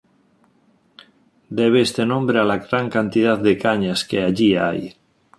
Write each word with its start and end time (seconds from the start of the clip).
Debe 1.59 1.79
este 1.87 2.05
nombre 2.07 2.39
a 2.39 2.43
la 2.43 2.57
gran 2.57 2.89
cantidad 2.89 3.37
de 3.37 3.55
cañas 3.55 4.03
que 4.03 4.23
allí 4.23 4.55
hay. 4.55 4.95